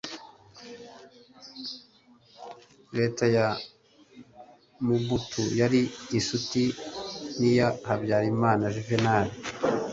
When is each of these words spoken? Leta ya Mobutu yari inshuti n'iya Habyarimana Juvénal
Leta 2.97 3.23
ya 3.35 3.47
Mobutu 4.85 5.43
yari 5.61 5.81
inshuti 6.17 6.63
n'iya 7.37 7.67
Habyarimana 7.87 8.63
Juvénal 8.75 9.27